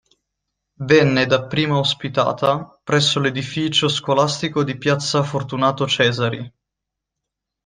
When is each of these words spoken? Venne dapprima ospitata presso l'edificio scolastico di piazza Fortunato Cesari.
Venne 0.79 1.27
dapprima 1.27 1.77
ospitata 1.77 2.79
presso 2.83 3.19
l'edificio 3.19 3.87
scolastico 3.87 4.63
di 4.63 4.75
piazza 4.75 5.21
Fortunato 5.21 5.85
Cesari. 5.85 6.51